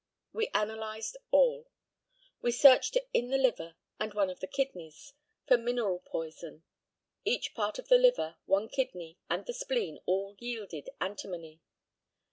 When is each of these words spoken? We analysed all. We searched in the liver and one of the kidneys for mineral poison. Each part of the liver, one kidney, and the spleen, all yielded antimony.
We 0.33 0.49
analysed 0.55 1.15
all. 1.29 1.69
We 2.41 2.51
searched 2.51 2.97
in 3.13 3.29
the 3.29 3.37
liver 3.37 3.75
and 3.99 4.15
one 4.15 4.31
of 4.31 4.39
the 4.39 4.47
kidneys 4.47 5.13
for 5.47 5.59
mineral 5.59 5.99
poison. 5.99 6.63
Each 7.23 7.53
part 7.53 7.77
of 7.77 7.87
the 7.87 7.99
liver, 7.99 8.37
one 8.47 8.67
kidney, 8.67 9.19
and 9.29 9.45
the 9.45 9.53
spleen, 9.53 9.99
all 10.07 10.35
yielded 10.39 10.89
antimony. 10.99 11.61